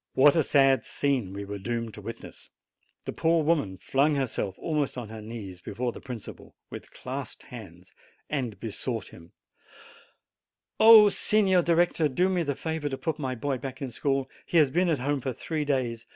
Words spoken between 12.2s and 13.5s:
me the favor to put my